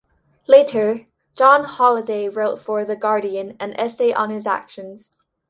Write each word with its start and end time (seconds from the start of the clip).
Later, 0.47 1.05
John 1.35 1.63
Holliday 1.63 2.27
wrote 2.27 2.59
for 2.59 2.83
the 2.83 2.95
"Guardian" 2.95 3.55
an 3.59 3.75
essay 3.79 4.11
on 4.11 4.31
his 4.31 4.47
actions. 4.47 5.11